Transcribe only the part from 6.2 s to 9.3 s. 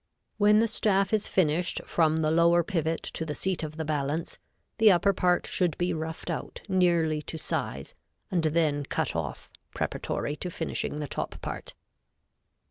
out nearly to size and then cut